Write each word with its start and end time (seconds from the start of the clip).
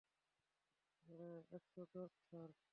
একশ 1.51 1.75
দশ, 1.93 2.11
স্যার। 2.21 2.49